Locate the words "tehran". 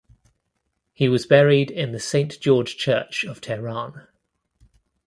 3.39-4.07